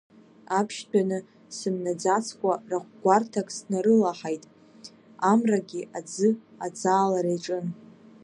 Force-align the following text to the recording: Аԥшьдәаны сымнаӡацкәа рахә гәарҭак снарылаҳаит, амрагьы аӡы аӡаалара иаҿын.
Аԥшьдәаны 0.57 1.19
сымнаӡацкәа 1.57 2.51
рахә 2.69 2.91
гәарҭак 3.03 3.47
снарылаҳаит, 3.55 4.43
амрагьы 5.29 5.81
аӡы 5.97 6.29
аӡаалара 6.65 7.31
иаҿын. 7.33 7.65